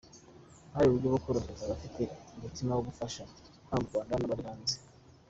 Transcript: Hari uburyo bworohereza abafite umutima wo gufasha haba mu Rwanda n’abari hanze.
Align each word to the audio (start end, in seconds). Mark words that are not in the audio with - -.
Hari 0.73 0.85
uburyo 0.87 1.07
bworohereza 1.15 1.63
abafite 1.65 2.03
umutima 2.37 2.71
wo 2.73 2.81
gufasha 2.87 3.23
haba 3.69 3.81
mu 3.83 3.89
Rwanda 3.95 4.13
n’abari 4.17 4.43
hanze. 4.49 4.75